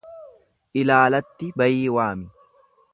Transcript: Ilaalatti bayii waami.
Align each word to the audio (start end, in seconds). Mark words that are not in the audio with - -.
Ilaalatti 0.83 1.51
bayii 1.63 1.85
waami. 1.99 2.33